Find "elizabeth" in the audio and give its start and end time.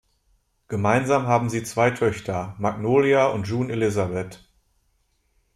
3.71-4.43